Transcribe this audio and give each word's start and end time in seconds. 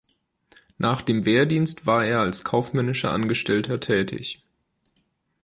Nach 0.79 1.03
dem 1.03 1.27
Wehrdienst 1.27 1.85
war 1.85 2.03
er 2.03 2.21
als 2.21 2.43
kaufmännischer 2.43 3.11
Angestellter 3.11 3.79
tätig. 3.79 4.43